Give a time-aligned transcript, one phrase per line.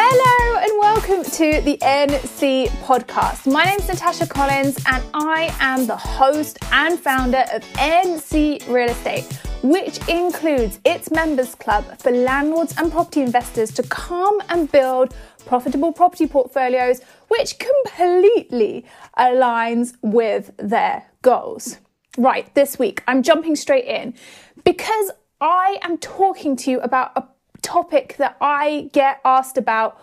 [0.00, 3.50] Hello and welcome to the NC podcast.
[3.50, 8.90] My name is Natasha Collins and I am the host and founder of NC Real
[8.90, 9.24] Estate,
[9.64, 15.16] which includes its members club for landlords and property investors to come and build
[15.46, 18.86] profitable property portfolios which completely
[19.18, 21.78] aligns with their goals.
[22.16, 24.14] Right, this week I'm jumping straight in
[24.64, 25.10] because
[25.40, 27.24] I am talking to you about a
[27.62, 30.00] topic that I get asked about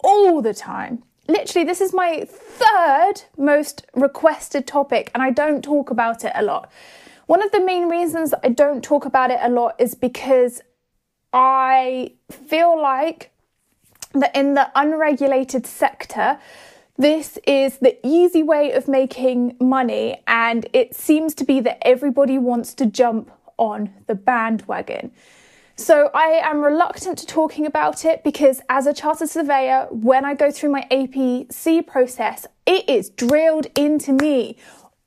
[0.00, 1.04] all the time.
[1.28, 6.42] Literally, this is my third most requested topic, and I don't talk about it a
[6.42, 6.70] lot.
[7.26, 10.60] One of the main reasons I don't talk about it a lot is because
[11.32, 13.30] I feel like
[14.12, 16.38] that in the unregulated sector,
[16.98, 22.36] this is the easy way of making money, and it seems to be that everybody
[22.36, 25.12] wants to jump on the bandwagon.
[25.76, 30.34] So I am reluctant to talking about it because as a chartered surveyor, when I
[30.34, 34.56] go through my APC process, it is drilled into me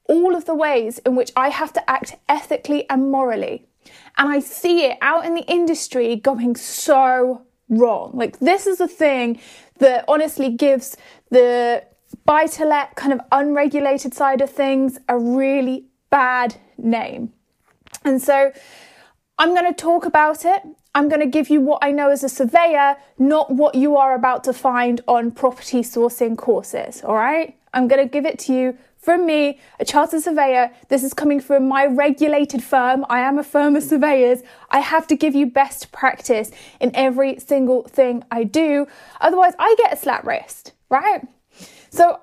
[0.07, 3.67] all of the ways in which I have to act ethically and morally.
[4.17, 8.11] And I see it out in the industry going so wrong.
[8.13, 9.39] Like this is a thing
[9.79, 10.97] that honestly gives
[11.29, 11.83] the
[12.25, 17.33] buy to let kind of unregulated side of things a really bad name.
[18.03, 18.51] And so
[19.37, 20.63] I'm going to talk about it.
[20.93, 24.15] I'm going to give you what I know as a surveyor, not what you are
[24.15, 27.03] about to find on property sourcing courses.
[27.03, 27.57] All right.
[27.73, 30.71] I'm going to give it to you from me, a chartered surveyor.
[30.87, 33.05] This is coming from my regulated firm.
[33.09, 34.39] I am a firm of surveyors.
[34.71, 38.87] I have to give you best practice in every single thing I do.
[39.19, 41.21] Otherwise, I get a slap wrist, right?
[41.89, 42.21] So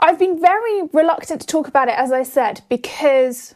[0.00, 3.54] I've been very reluctant to talk about it, as I said, because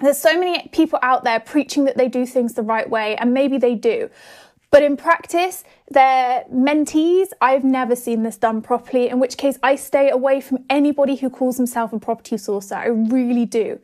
[0.00, 3.34] there's so many people out there preaching that they do things the right way, and
[3.34, 4.10] maybe they do.
[4.70, 9.76] But in practice, their mentees, I've never seen this done properly, in which case I
[9.76, 12.76] stay away from anybody who calls himself a property sourcer.
[12.76, 13.80] I really do.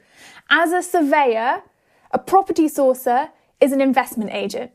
[0.51, 1.63] As a surveyor,
[2.11, 3.31] a property sourcer
[3.61, 4.73] is an investment agent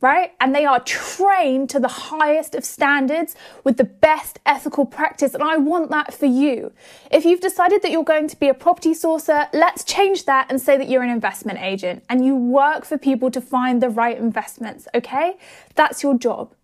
[0.00, 0.32] right?
[0.40, 3.34] And they are trained to the highest of standards
[3.64, 5.34] with the best ethical practice.
[5.34, 6.72] And I want that for you.
[7.10, 10.60] If you've decided that you're going to be a property sourcer, let's change that and
[10.60, 14.16] say that you're an investment agent and you work for people to find the right
[14.16, 15.36] investments, okay?
[15.74, 16.54] That's your job.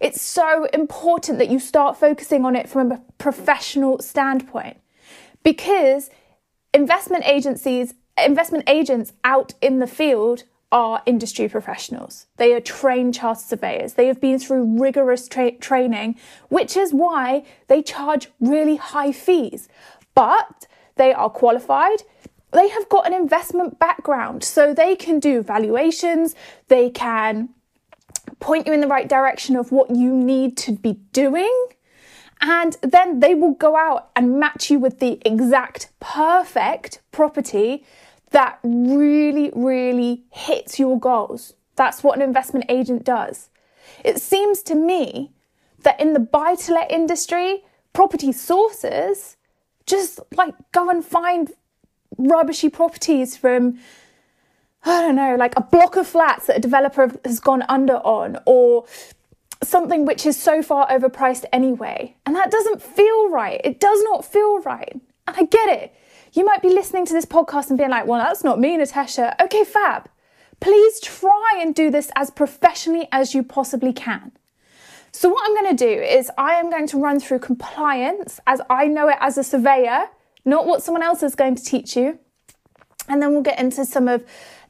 [0.00, 4.76] It's so important that you start focusing on it from a professional standpoint
[5.42, 6.10] because
[6.74, 12.26] investment agencies, investment agents out in the field are industry professionals.
[12.36, 13.94] They are trained chartered surveyors.
[13.94, 16.16] They have been through rigorous tra- training,
[16.48, 19.68] which is why they charge really high fees.
[20.16, 22.02] But they are qualified.
[22.50, 26.34] They have got an investment background, so they can do valuations,
[26.66, 27.50] they can
[28.40, 31.66] point you in the right direction of what you need to be doing.
[32.40, 37.84] And then they will go out and match you with the exact perfect property
[38.34, 41.54] that really, really hits your goals.
[41.76, 43.48] That's what an investment agent does.
[44.04, 45.30] It seems to me
[45.82, 47.62] that in the buy to let industry,
[47.92, 49.36] property sources
[49.86, 51.52] just like go and find
[52.18, 53.78] rubbishy properties from,
[54.84, 58.38] I don't know, like a block of flats that a developer has gone under on,
[58.46, 58.86] or
[59.62, 62.16] something which is so far overpriced anyway.
[62.26, 63.60] And that doesn't feel right.
[63.62, 65.00] It does not feel right.
[65.28, 65.94] And I get it.
[66.34, 69.40] You might be listening to this podcast and being like, well, that's not me, Natasha.
[69.40, 70.08] Okay, fab.
[70.58, 74.32] Please try and do this as professionally as you possibly can.
[75.12, 78.60] So, what I'm going to do is I am going to run through compliance as
[78.68, 80.06] I know it as a surveyor,
[80.44, 82.18] not what someone else is going to teach you.
[83.08, 84.24] And then we'll get into some of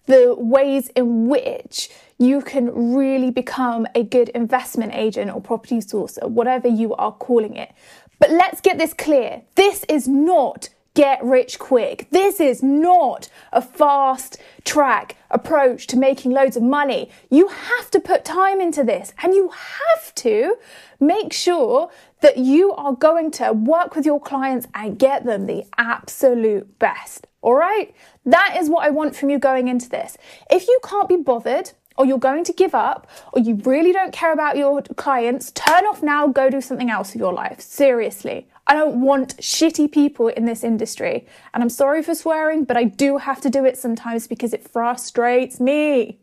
[0.04, 1.88] the ways in which
[2.18, 7.56] you can really become a good investment agent or property sourcer, whatever you are calling
[7.56, 7.72] it.
[8.20, 9.42] But let's get this clear.
[9.54, 12.06] This is not get rich quick.
[12.10, 17.10] This is not a fast track approach to making loads of money.
[17.30, 20.56] You have to put time into this and you have to
[21.00, 21.90] make sure
[22.20, 27.26] that you are going to work with your clients and get them the absolute best.
[27.42, 27.94] All right?
[28.24, 30.16] That is what I want from you going into this.
[30.50, 34.12] If you can't be bothered, or you're going to give up, or you really don't
[34.12, 37.60] care about your clients, turn off now, go do something else with your life.
[37.60, 38.48] Seriously.
[38.66, 41.26] I don't want shitty people in this industry.
[41.52, 44.66] And I'm sorry for swearing, but I do have to do it sometimes because it
[44.66, 46.20] frustrates me.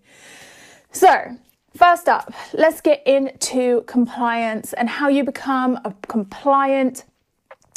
[0.92, 1.38] So,
[1.76, 7.04] first up, let's get into compliance and how you become a compliant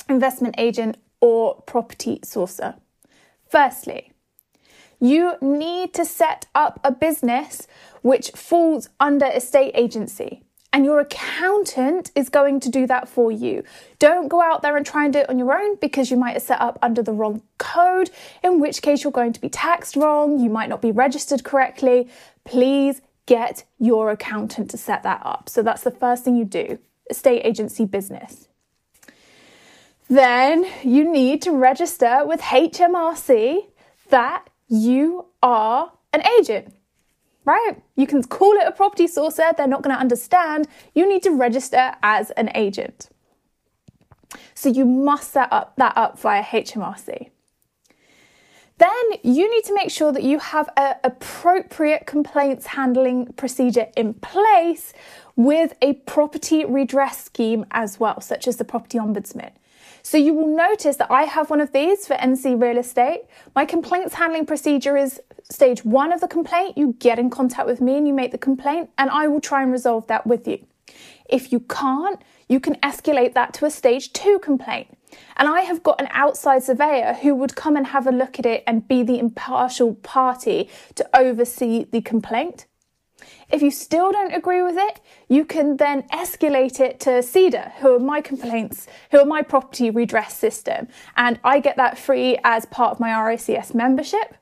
[0.08, 2.76] investment agent or property sourcer.
[3.48, 4.12] Firstly,
[5.00, 7.66] you need to set up a business
[8.02, 10.42] which falls under estate agency.
[10.74, 13.62] And your accountant is going to do that for you.
[14.00, 16.32] Don't go out there and try and do it on your own because you might
[16.32, 18.10] have set up under the wrong code,
[18.42, 22.08] in which case you're going to be taxed wrong, you might not be registered correctly.
[22.42, 25.48] Please get your accountant to set that up.
[25.48, 28.48] So that's the first thing you do estate agency business.
[30.08, 33.66] Then you need to register with HMRC
[34.08, 36.74] that you are an agent
[37.44, 37.76] right?
[37.96, 40.68] You can call it a property sourcer, they're not going to understand.
[40.94, 43.10] You need to register as an agent.
[44.54, 47.30] So you must set up that up via HMRC.
[48.78, 54.14] Then you need to make sure that you have an appropriate complaints handling procedure in
[54.14, 54.92] place
[55.36, 59.52] with a property redress scheme as well, such as the property ombudsman.
[60.06, 63.22] So you will notice that I have one of these for NC Real Estate.
[63.56, 65.18] My complaints handling procedure is
[65.50, 68.36] stage one of the complaint, you get in contact with me and you make the
[68.36, 70.58] complaint, and I will try and resolve that with you.
[71.26, 72.20] If you can't,
[72.50, 74.88] you can escalate that to a stage two complaint.
[75.38, 78.44] And I have got an outside surveyor who would come and have a look at
[78.44, 82.66] it and be the impartial party to oversee the complaint.
[83.50, 87.94] If you still don't agree with it, you can then escalate it to CEDR, who
[87.94, 90.88] are my complaints, who are my property redress system.
[91.16, 94.36] And I get that free as part of my RICS membership.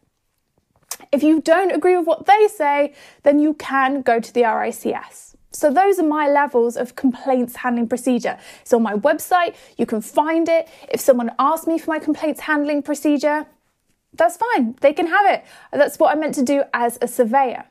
[1.10, 5.32] If you don't agree with what they say, then you can go to the RICS.
[5.52, 8.38] So those are my levels of complaints handling procedure.
[8.62, 10.68] It's on my website, you can find it.
[10.90, 13.46] If someone asks me for my complaints handling procedure,
[14.14, 15.44] that's fine, they can have it.
[15.72, 17.64] That's what I'm meant to do as a surveyor.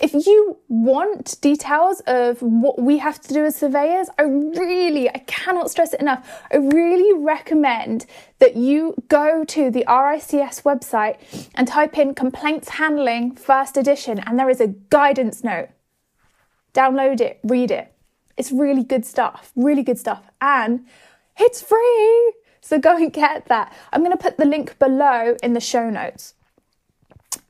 [0.00, 5.18] If you want details of what we have to do as surveyors, I really, I
[5.26, 6.42] cannot stress it enough.
[6.52, 8.06] I really recommend
[8.38, 14.38] that you go to the RICS website and type in complaints handling first edition, and
[14.38, 15.68] there is a guidance note.
[16.72, 17.92] Download it, read it.
[18.36, 20.22] It's really good stuff, really good stuff.
[20.40, 20.86] And
[21.38, 22.32] it's free.
[22.60, 23.72] So go and get that.
[23.92, 26.34] I'm going to put the link below in the show notes.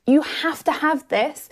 [0.07, 1.49] You have to have this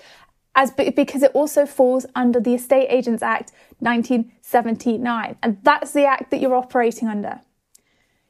[0.55, 6.31] as because it also falls under the Estate Agents Act 1979, and that's the act
[6.31, 7.41] that you're operating under.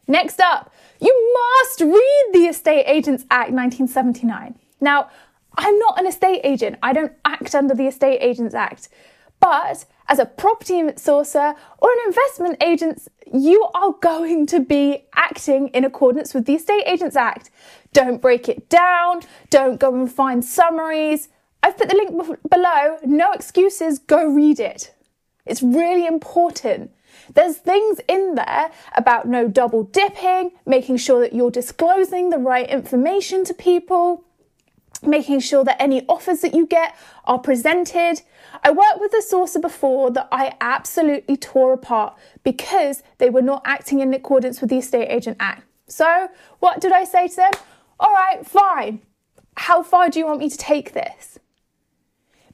[0.08, 4.60] Next up, you must read the Estate Agents Act 1979.
[4.82, 5.10] Now,
[5.56, 8.90] I'm not an estate agent, I don't act under the Estate Agents Act,
[9.40, 15.68] but as a property sourcer or an investment agent, you are going to be acting
[15.70, 17.52] in accordance with the Estate Agents Act.
[17.94, 21.30] Don't break it down, don't go and find summaries,
[21.62, 22.98] I've put the link below.
[23.04, 24.94] No excuses, go read it.
[25.46, 26.92] It's really important.
[27.34, 32.70] There's things in there about no double dipping, making sure that you're disclosing the right
[32.70, 34.24] information to people,
[35.04, 36.96] making sure that any offers that you get
[37.26, 38.22] are presented.
[38.64, 43.62] I worked with a sourcer before that I absolutely tore apart because they were not
[43.66, 45.64] acting in accordance with the Estate Agent Act.
[45.88, 46.30] So,
[46.60, 47.52] what did I say to them?
[48.00, 49.02] All right, fine.
[49.58, 51.40] How far do you want me to take this?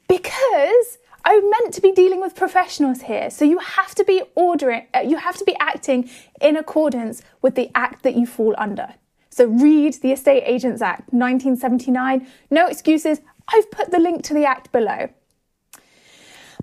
[0.08, 3.30] Because I'm meant to be dealing with professionals here.
[3.30, 6.08] So you have to be ordering, uh, you have to be acting
[6.40, 8.94] in accordance with the act that you fall under.
[9.30, 12.26] So read the Estate Agents Act 1979.
[12.50, 13.20] No excuses.
[13.48, 15.08] I've put the link to the act below.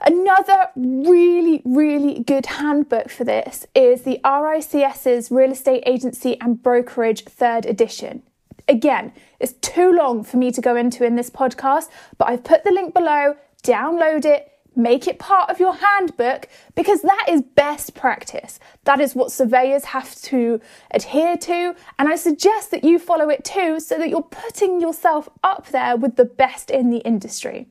[0.02, 7.26] Another really, really good handbook for this is the RICS's Real Estate Agency and Brokerage
[7.26, 8.24] third edition.
[8.68, 12.64] Again, it's too long for me to go into in this podcast, but I've put
[12.64, 17.94] the link below, download it, make it part of your handbook because that is best
[17.94, 18.58] practice.
[18.86, 21.76] That is what surveyors have to adhere to.
[22.00, 25.98] And I suggest that you follow it too so that you're putting yourself up there
[25.98, 27.68] with the best in the industry.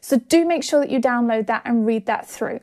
[0.00, 2.60] So do make sure that you download that and read that through.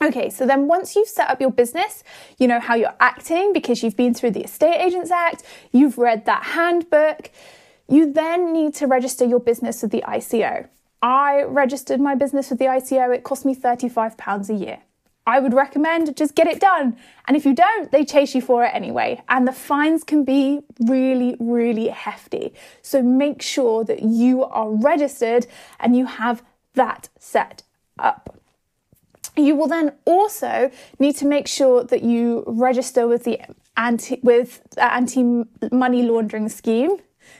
[0.00, 2.04] Okay, so then once you've set up your business,
[2.38, 6.24] you know how you're acting because you've been through the Estate Agents Act, you've read
[6.26, 7.30] that handbook,
[7.88, 10.68] you then need to register your business with the ICO.
[11.02, 14.78] I registered my business with the ICO, it cost me £35 a year.
[15.26, 16.96] I would recommend just get it done.
[17.26, 19.20] And if you don't, they chase you for it anyway.
[19.28, 22.54] And the fines can be really, really hefty.
[22.80, 25.46] So make sure that you are registered
[25.80, 26.42] and you have
[26.74, 27.62] that set
[27.98, 28.37] up.
[29.38, 33.40] You will then also need to make sure that you register with the
[33.76, 36.96] anti with anti money laundering scheme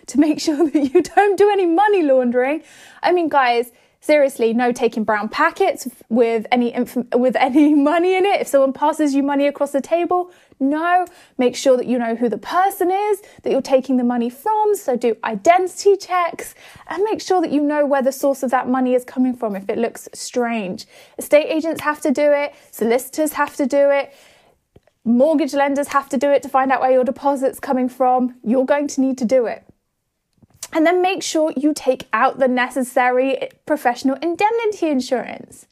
[0.06, 2.62] to make sure that you don't do any money laundering.
[3.02, 6.74] I mean, guys, seriously, no taking brown packets with any
[7.14, 8.40] with any money in it.
[8.40, 11.06] If someone passes you money across the table, no.
[11.36, 14.74] Make sure that you know who the person is that you're taking the money from.
[14.74, 16.54] So do identity checks
[16.88, 19.54] and make sure that you know where the source of that money is coming from
[19.54, 20.86] if it looks strange.
[21.18, 24.12] Estate agents have to do it, solicitors have to do it.
[25.04, 28.34] Mortgage lenders have to do it to find out where your deposit's coming from.
[28.44, 29.64] You're going to need to do it.
[30.72, 35.66] And then make sure you take out the necessary professional indemnity insurance.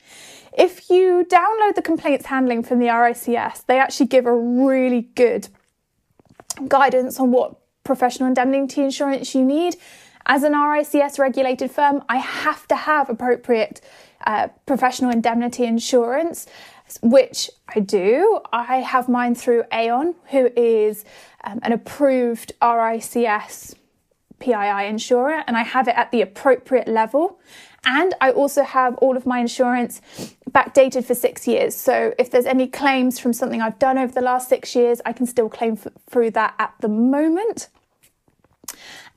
[0.57, 5.49] If you download the complaints handling from the RICS, they actually give a really good
[6.67, 9.77] guidance on what professional indemnity insurance you need.
[10.25, 13.83] As an RICS regulated firm, I have to have appropriate
[14.27, 16.47] uh, professional indemnity insurance,
[17.03, 18.41] which I do.
[18.53, 21.05] I have mine through Aon, who is
[21.45, 23.75] um, an approved RICS
[24.39, 27.39] PII insurer and I have it at the appropriate level.
[27.85, 30.01] And I also have all of my insurance
[30.51, 31.77] backdated for six years.
[31.77, 35.13] So if there's any claims from something I've done over the last six years, I
[35.13, 37.69] can still claim f- through that at the moment.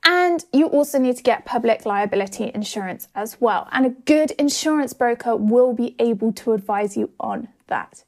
[0.03, 3.67] And you also need to get public liability insurance as well.
[3.71, 8.03] And a good insurance broker will be able to advise you on that.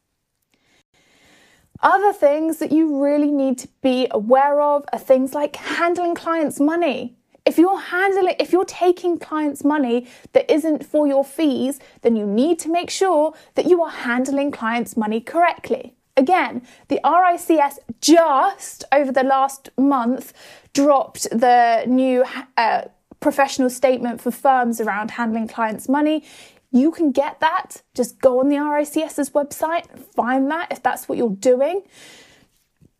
[1.82, 6.60] Other things that you really need to be aware of are things like handling clients'
[6.60, 7.16] money.
[7.44, 12.28] If you're handling, if you're taking clients' money that isn't for your fees, then you
[12.28, 15.96] need to make sure that you are handling clients' money correctly.
[16.16, 20.34] Again, the RICS just over the last month
[20.74, 22.24] dropped the new
[22.58, 22.84] uh,
[23.22, 26.24] professional statement for firms around handling clients' money.
[26.72, 27.82] You can get that.
[27.94, 31.84] Just go on the RICS's website, find that if that's what you're doing.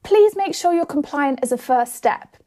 [0.04, 2.38] Please make sure you're compliant as a first step.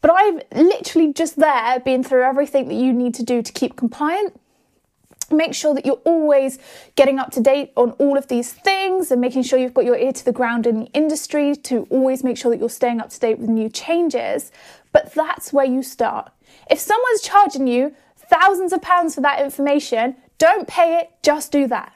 [0.00, 3.76] But I've literally just there been through everything that you need to do to keep
[3.76, 4.40] compliant.
[5.30, 6.58] Make sure that you're always
[6.94, 9.96] getting up to date on all of these things and making sure you've got your
[9.96, 13.10] ear to the ground in the industry to always make sure that you're staying up
[13.10, 14.52] to date with new changes.
[14.92, 16.30] But that's where you start.
[16.70, 21.66] If someone's charging you thousands of pounds for that information, don't pay it, just do
[21.68, 21.92] that.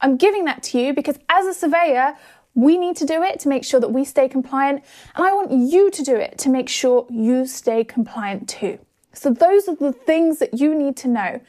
[0.00, 2.16] I'm giving that to you because as a surveyor,
[2.54, 4.82] we need to do it to make sure that we stay compliant,
[5.14, 8.80] and I want you to do it to make sure you stay compliant too.
[9.12, 11.40] So, those are the things that you need to know.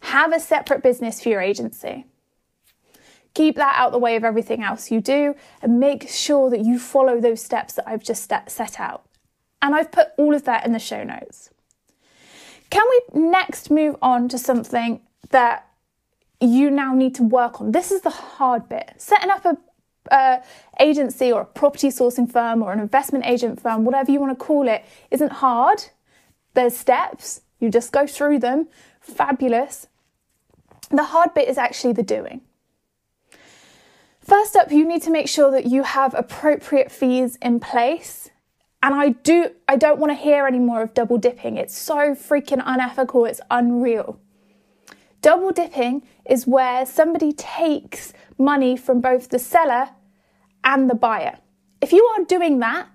[0.00, 2.06] Have a separate business for your agency.
[3.34, 6.78] Keep that out the way of everything else you do, and make sure that you
[6.78, 9.04] follow those steps that I've just set out.
[9.62, 11.50] And I've put all of that in the show notes.
[12.70, 15.67] Can we next move on to something that
[16.40, 17.72] you now need to work on.
[17.72, 18.94] This is the hard bit.
[18.96, 19.56] Setting up a
[20.10, 20.42] uh,
[20.80, 24.44] agency or a property sourcing firm or an investment agent firm, whatever you want to
[24.44, 25.84] call it, isn't hard.
[26.54, 27.42] There's steps.
[27.60, 28.68] You just go through them.
[29.00, 29.86] Fabulous.
[30.90, 32.40] The hard bit is actually the doing.
[34.20, 38.30] First up, you need to make sure that you have appropriate fees in place.
[38.82, 41.56] And I do I don't want to hear any more of double dipping.
[41.56, 44.20] It's so freaking unethical, it's unreal.
[45.20, 49.90] Double dipping is where somebody takes money from both the seller
[50.62, 51.38] and the buyer.
[51.80, 52.88] If you are doing that,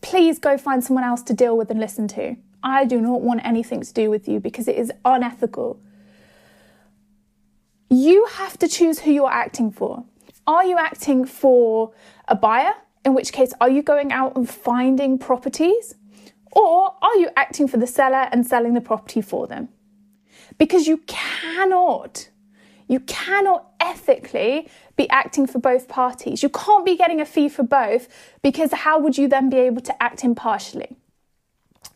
[0.00, 2.36] please go find someone else to deal with and listen to.
[2.62, 5.80] I do not want anything to do with you because it is unethical.
[7.90, 10.04] You have to choose who you're acting for.
[10.46, 11.92] Are you acting for
[12.28, 12.72] a buyer?
[13.04, 15.96] In which case, are you going out and finding properties?
[16.52, 19.68] Or are you acting for the seller and selling the property for them?
[20.58, 22.28] Because you cannot,
[22.88, 26.42] you cannot ethically be acting for both parties.
[26.42, 28.08] You can't be getting a fee for both
[28.42, 30.96] because how would you then be able to act impartially?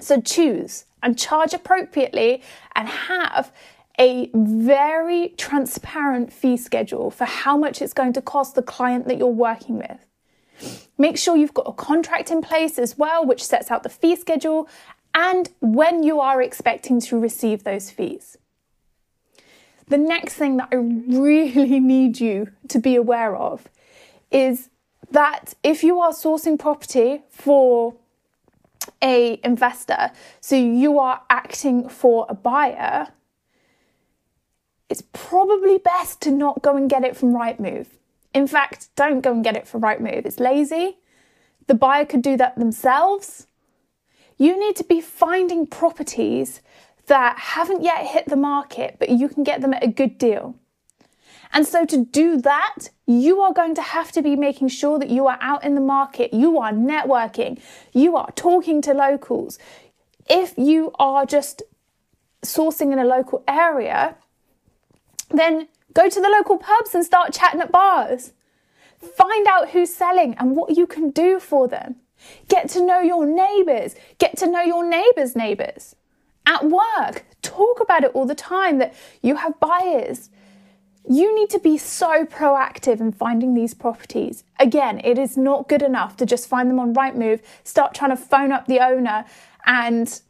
[0.00, 2.42] So choose and charge appropriately
[2.74, 3.52] and have
[3.98, 9.18] a very transparent fee schedule for how much it's going to cost the client that
[9.18, 10.06] you're working with.
[10.98, 14.16] Make sure you've got a contract in place as well, which sets out the fee
[14.16, 14.68] schedule
[15.14, 18.36] and when you are expecting to receive those fees.
[19.88, 23.68] The next thing that I really need you to be aware of
[24.30, 24.68] is
[25.10, 27.94] that if you are sourcing property for
[29.02, 33.08] a investor, so you are acting for a buyer,
[34.88, 37.86] it's probably best to not go and get it from Rightmove.
[38.34, 40.26] In fact, don't go and get it from Rightmove.
[40.26, 40.98] It's lazy.
[41.66, 43.46] The buyer could do that themselves.
[44.38, 46.60] You need to be finding properties
[47.06, 50.56] that haven't yet hit the market, but you can get them at a good deal.
[51.52, 55.08] And so to do that, you are going to have to be making sure that
[55.08, 57.60] you are out in the market, you are networking,
[57.92, 59.58] you are talking to locals.
[60.28, 61.62] If you are just
[62.42, 64.16] sourcing in a local area,
[65.30, 68.32] then go to the local pubs and start chatting at bars.
[68.98, 71.96] Find out who's selling and what you can do for them.
[72.48, 73.94] Get to know your neighbours.
[74.18, 75.94] Get to know your neighbours' neighbours.
[76.46, 80.30] At work, talk about it all the time that you have buyers.
[81.08, 84.44] You need to be so proactive in finding these properties.
[84.58, 88.16] Again, it is not good enough to just find them on Rightmove, start trying to
[88.16, 89.24] phone up the owner
[89.66, 90.20] and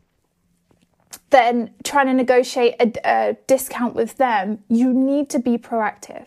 [1.30, 4.58] then trying to negotiate a, a discount with them.
[4.68, 6.26] You need to be proactive.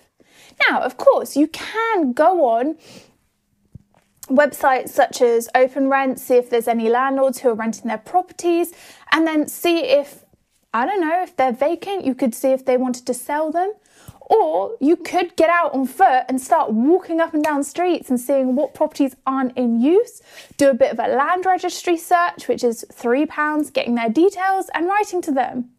[0.70, 2.78] Now, of course, you can go on
[4.30, 8.72] websites such as Open Rent, see if there's any landlords who are renting their properties,
[9.12, 10.24] and then see if,
[10.74, 13.74] I don't know, if they're vacant, you could see if they wanted to sell them.
[14.22, 18.20] Or you could get out on foot and start walking up and down streets and
[18.20, 20.22] seeing what properties aren't in use.
[20.56, 24.86] Do a bit of a land registry search, which is £3, getting their details and
[24.86, 25.72] writing to them.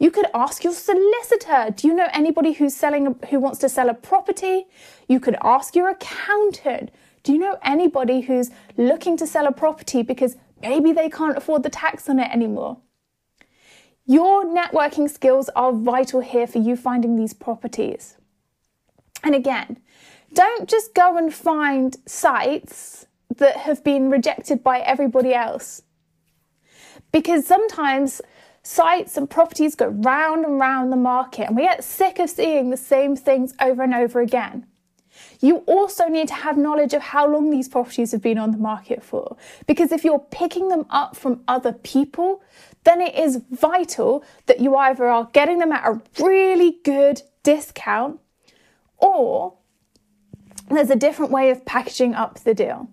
[0.00, 3.88] You could ask your solicitor, do you know anybody who's selling who wants to sell
[3.88, 4.66] a property?
[5.06, 6.90] You could ask your accountant,
[7.22, 11.62] do you know anybody who's looking to sell a property because maybe they can't afford
[11.62, 12.78] the tax on it anymore?
[14.06, 18.16] Your networking skills are vital here for you finding these properties.
[19.22, 19.78] And again,
[20.34, 25.82] don't just go and find sites that have been rejected by everybody else.
[27.12, 28.20] Because sometimes
[28.62, 32.70] sites and properties go round and round the market and we get sick of seeing
[32.70, 34.66] the same things over and over again.
[35.42, 38.58] You also need to have knowledge of how long these properties have been on the
[38.58, 39.36] market for.
[39.66, 42.42] Because if you're picking them up from other people,
[42.84, 48.20] then it is vital that you either are getting them at a really good discount
[48.98, 49.54] or
[50.70, 52.88] there's a different way of packaging up the deal.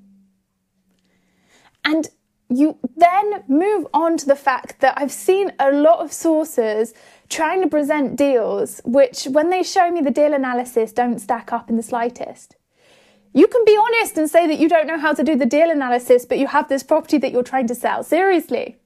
[1.86, 2.10] And
[2.50, 6.96] you then move on to the fact that I've seen a lot of sources
[7.30, 11.70] trying to present deals which, when they show me the deal analysis, don't stack up
[11.70, 12.56] in the slightest.
[13.34, 15.70] You can be honest and say that you don't know how to do the deal
[15.70, 18.04] analysis, but you have this property that you're trying to sell.
[18.04, 18.78] Seriously.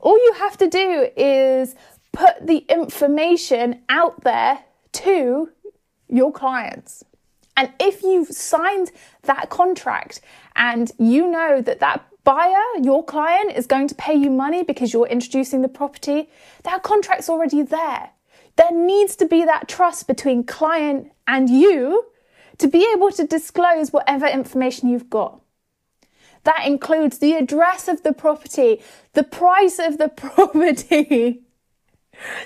[0.00, 1.74] All you have to do is
[2.12, 4.58] put the information out there
[4.92, 5.48] to
[6.08, 7.04] your clients.
[7.56, 10.20] And if you've signed that contract
[10.56, 14.92] and you know that that buyer, your client, is going to pay you money because
[14.92, 16.28] you're introducing the property,
[16.64, 18.10] that contract's already there.
[18.56, 22.06] There needs to be that trust between client and you
[22.58, 25.40] to be able to disclose whatever information you've got.
[26.44, 28.82] That includes the address of the property,
[29.14, 31.42] the price of the property.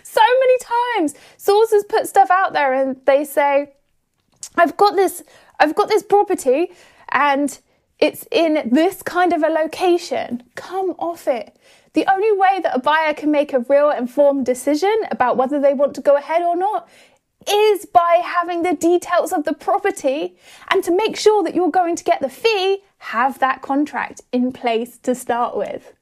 [0.03, 0.59] so many
[0.97, 3.73] times sources put stuff out there and they say,
[4.57, 5.23] I've got this,
[5.61, 6.73] I've got this property
[7.11, 7.59] and
[7.99, 10.43] it's in this kind of a location.
[10.55, 11.57] Come off it.
[11.95, 15.75] The only way that a buyer can make a real informed decision about whether they
[15.75, 16.89] want to go ahead or not
[17.49, 20.37] is by having the details of the property
[20.71, 24.53] and to make sure that you're going to get the fee, have that contract in
[24.53, 25.95] place to start with.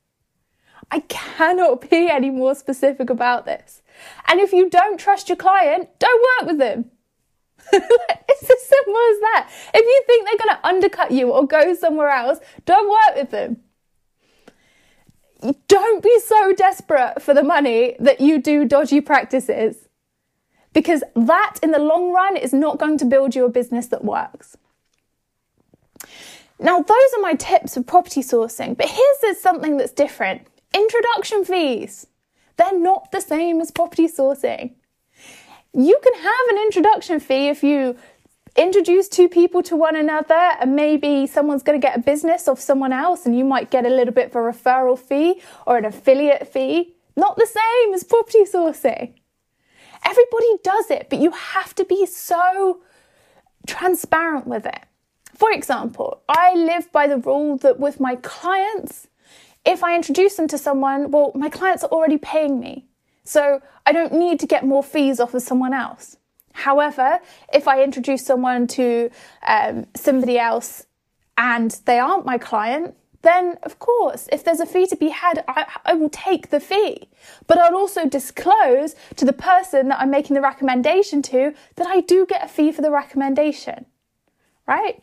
[0.91, 3.83] I cannot be any more specific about this.
[4.27, 6.91] And if you don't trust your client, don't work with them.
[7.73, 9.51] it's as simple as that.
[9.75, 13.31] If you think they're going to undercut you or go somewhere else, don't work with
[13.31, 13.59] them.
[15.69, 19.89] Don't be so desperate for the money that you do dodgy practices
[20.73, 24.05] because that in the long run is not going to build you a business that
[24.05, 24.57] works.
[26.59, 32.07] Now, those are my tips for property sourcing, but here's something that's different introduction fees.
[32.57, 34.75] They're not the same as property sourcing
[35.73, 37.97] you can have an introduction fee if you
[38.57, 42.59] introduce two people to one another and maybe someone's going to get a business off
[42.59, 45.85] someone else and you might get a little bit of a referral fee or an
[45.85, 46.95] affiliate fee.
[47.17, 49.15] Not the same as property sourcing.
[50.05, 52.81] Everybody does it, but you have to be so
[53.67, 54.81] transparent with it.
[55.35, 59.09] For example, I live by the rule that with my clients,
[59.65, 62.86] if I introduce them to someone, well, my clients are already paying me.
[63.27, 66.17] So I don't need to get more fees off of someone else.
[66.53, 67.19] However,
[67.53, 69.11] if I introduce someone to
[69.47, 70.87] um, somebody else
[71.37, 75.45] and they aren't my client, then of course, if there's a fee to be had,
[75.49, 77.09] I, I, will take the fee.
[77.49, 82.01] But I'll also disclose to the person that I'm making the recommendation to that I
[82.01, 83.87] do get a fee for the recommendation,
[84.67, 85.03] right?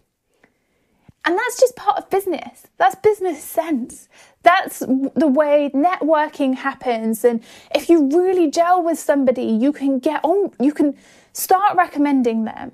[1.25, 2.67] And that's just part of business.
[2.77, 4.09] That's business sense.
[4.43, 7.23] That's the way networking happens.
[7.23, 7.41] And
[7.73, 10.97] if you really gel with somebody, you can get on, you can
[11.31, 12.73] start recommending them.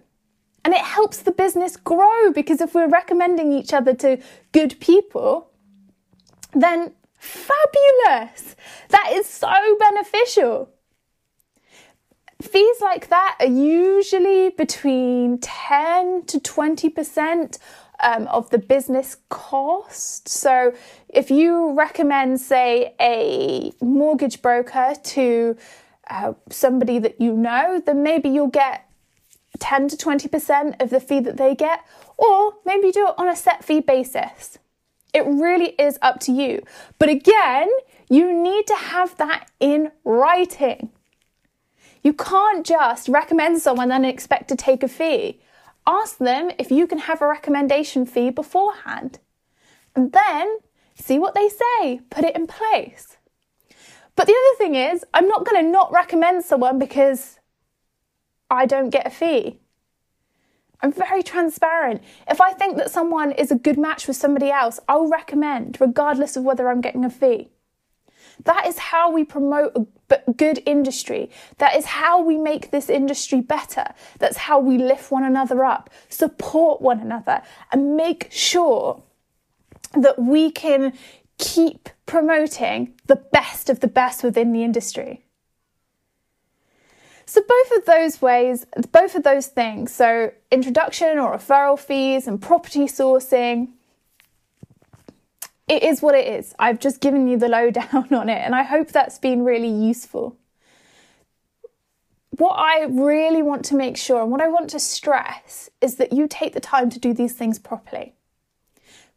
[0.66, 4.18] And it helps the business grow because if we're recommending each other to
[4.52, 5.52] good people,
[6.54, 8.56] then fabulous.
[8.90, 10.70] That is so beneficial.
[12.42, 17.58] fees like that are usually between 10 to 20%
[18.02, 20.28] um, of the business cost.
[20.30, 20.74] So
[21.10, 25.58] if you recommend, say, a mortgage broker to
[26.10, 28.90] uh, somebody that you know, then maybe you'll get
[29.60, 31.86] 10 to 20% of the fee that they get,
[32.18, 34.58] or maybe do it on a set fee basis.
[35.14, 36.64] It really is up to you.
[36.98, 37.68] But again,
[38.10, 40.90] you need to have that in writing.
[42.04, 45.40] You can't just recommend someone and expect to take a fee.
[45.90, 49.18] Ask them if you can have a recommendation fee beforehand.
[49.96, 50.60] And then
[50.94, 53.18] see what they say, put it in place.
[54.16, 57.40] But the other thing is, I'm not going to not recommend someone because
[58.52, 59.62] I don't get a fee.
[60.80, 62.04] I'm very transparent.
[62.30, 66.38] If I think that someone is a good match with somebody else, I'll recommend, regardless
[66.38, 67.50] of whether I'm getting a fee.
[68.46, 71.30] That is how we promote a good industry.
[71.58, 73.86] That is how we make this industry better.
[74.20, 79.04] That's how we lift one another up, support one another, and make sure
[79.94, 80.94] that we can
[81.38, 85.26] keep promoting the best of the best within the industry.
[87.26, 92.42] So, both of those ways, both of those things, so introduction or referral fees and
[92.42, 93.70] property sourcing,
[95.70, 96.54] it is what it is.
[96.58, 100.36] I've just given you the lowdown on it, and I hope that's been really useful.
[102.32, 106.14] What I really want to make sure and what I want to stress is that
[106.14, 108.14] you take the time to do these things properly.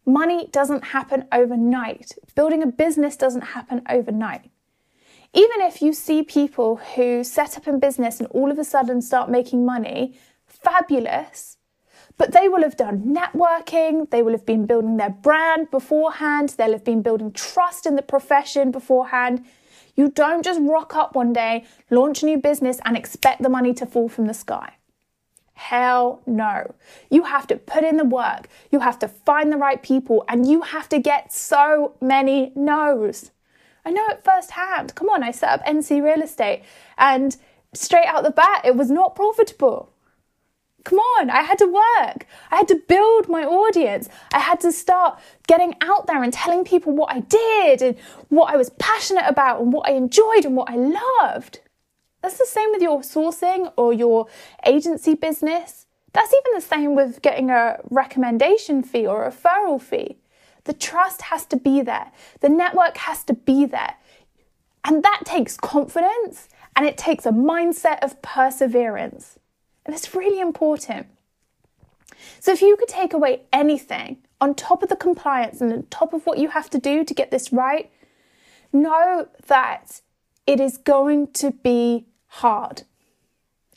[0.05, 2.13] Money doesn't happen overnight.
[2.35, 4.51] Building a business doesn't happen overnight.
[5.35, 9.01] Even if you see people who set up in business and all of a sudden
[9.01, 11.57] start making money, fabulous.
[12.19, 16.73] But they will have done networking, they will have been building their brand beforehand, they'll
[16.73, 19.45] have been building trust in the profession beforehand.
[19.95, 23.75] You don't just rock up one day, launch a new business, and expect the money
[23.75, 24.75] to fall from the sky.
[25.55, 26.75] Hell no.
[27.11, 30.49] You have to put in the work, you have to find the right people, and
[30.49, 33.31] you have to get so many no's.
[33.85, 34.95] I know it firsthand.
[34.95, 36.63] Come on, I set up NC Real Estate,
[36.97, 37.37] and
[37.75, 39.92] straight out the bat, it was not profitable.
[40.85, 42.27] Come on, I had to work.
[42.51, 44.09] I had to build my audience.
[44.33, 48.53] I had to start getting out there and telling people what I did and what
[48.53, 51.61] I was passionate about and what I enjoyed and what I loved.
[52.23, 54.27] That's the same with your sourcing or your
[54.67, 55.87] agency business.
[56.13, 60.19] That's even the same with getting a recommendation fee or a referral fee.
[60.65, 63.95] The trust has to be there, the network has to be there.
[64.85, 69.39] And that takes confidence and it takes a mindset of perseverance.
[69.85, 71.07] And it's really important.
[72.41, 76.13] So, if you could take away anything on top of the compliance and on top
[76.13, 77.91] of what you have to do to get this right,
[78.73, 80.01] know that
[80.47, 82.83] it is going to be hard.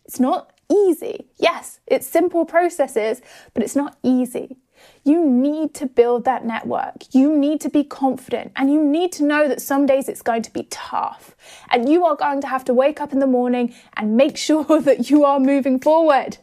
[0.06, 1.28] It's not easy.
[1.38, 3.22] Yes, it's simple processes,
[3.54, 4.58] but it's not easy.
[5.06, 7.14] You need to build that network.
[7.14, 10.42] You need to be confident and you need to know that some days it's going
[10.42, 11.36] to be tough
[11.70, 14.82] and you are going to have to wake up in the morning and make sure
[14.82, 16.40] that you are moving forward.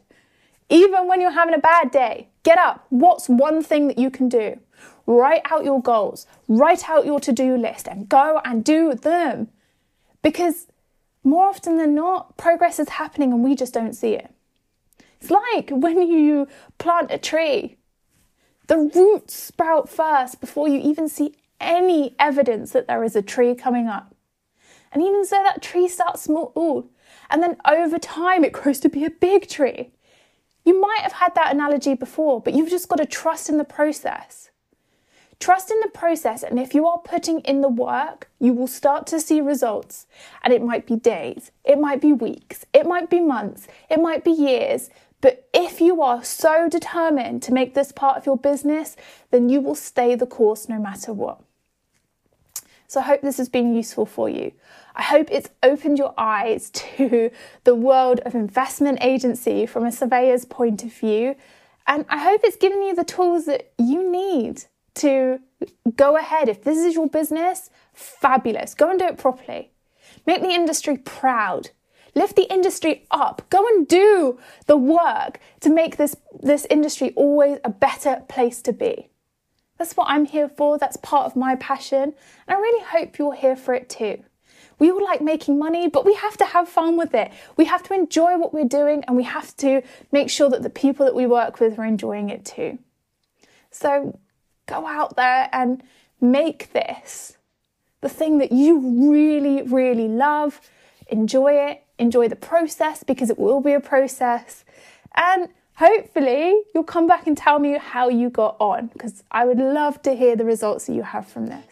[0.70, 2.86] Even when you're having a bad day, get up.
[2.88, 4.60] What's one thing that you can do?
[5.06, 9.48] Write out your goals, write out your to do list and go and do them.
[10.22, 10.68] Because
[11.24, 14.32] more often than not, progress is happening and we just don't see it.
[15.20, 16.46] It's like when you
[16.78, 17.76] plant a tree
[18.72, 23.54] the roots sprout first before you even see any evidence that there is a tree
[23.54, 24.14] coming up.
[24.90, 26.88] And even so, that tree starts small,
[27.28, 29.90] and then over time it grows to be a big tree.
[30.64, 33.64] You might have had that analogy before, but you've just got to trust in the
[33.64, 34.48] process.
[35.38, 39.06] Trust in the process, and if you are putting in the work, you will start
[39.08, 40.06] to see results.
[40.44, 44.24] And it might be days, it might be weeks, it might be months, it might
[44.24, 44.88] be years,
[45.22, 48.96] but if you are so determined to make this part of your business,
[49.30, 51.40] then you will stay the course no matter what.
[52.88, 54.52] So I hope this has been useful for you.
[54.94, 57.30] I hope it's opened your eyes to
[57.64, 61.36] the world of investment agency from a surveyor's point of view.
[61.86, 64.64] And I hope it's given you the tools that you need
[64.96, 65.40] to
[65.96, 66.48] go ahead.
[66.48, 68.74] If this is your business, fabulous.
[68.74, 69.70] Go and do it properly.
[70.26, 71.70] Make the industry proud
[72.14, 73.42] lift the industry up.
[73.50, 78.72] Go and do the work to make this, this industry always a better place to
[78.72, 79.08] be.
[79.78, 80.78] That's what I'm here for.
[80.78, 82.02] That's part of my passion.
[82.02, 82.14] And
[82.48, 84.22] I really hope you're here for it too.
[84.78, 87.30] We all like making money, but we have to have fun with it.
[87.56, 90.70] We have to enjoy what we're doing and we have to make sure that the
[90.70, 92.78] people that we work with are enjoying it too.
[93.70, 94.18] So
[94.66, 95.82] go out there and
[96.20, 97.36] make this
[98.00, 100.60] the thing that you really, really love,
[101.08, 104.64] enjoy it, enjoy the process because it will be a process.
[105.14, 109.58] And hopefully, you'll come back and tell me how you got on because I would
[109.58, 111.64] love to hear the results that you have from this.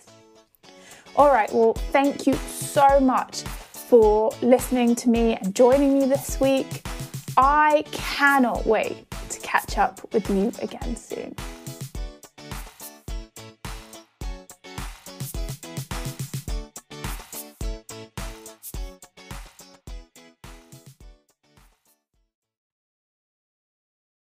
[1.17, 6.41] All right, well, thank you so much for listening to me and joining me this
[6.41, 6.87] week.
[7.37, 11.35] I cannot wait to catch up with you again soon.